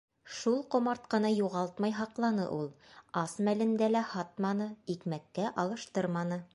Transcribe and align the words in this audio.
Шул 0.35 0.55
ҡомартҡыны 0.75 1.31
юғалтмай 1.33 1.93
һаҡланы 1.99 2.47
ул. 2.57 2.65
Ас 3.23 3.37
мәлендә 3.49 3.93
лә 3.93 4.05
һатманы, 4.15 4.71
икмәккә 4.97 5.55
алыштырманы. 5.65 6.47